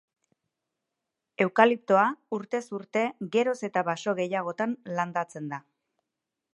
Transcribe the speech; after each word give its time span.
Eukaliptoa 1.45 2.07
urtez 2.39 2.63
urte 2.79 3.05
geroz 3.37 3.57
eta 3.69 3.85
baso 3.91 4.19
gehiagotan 4.23 4.77
landatzen 5.01 5.55
da. 5.55 5.63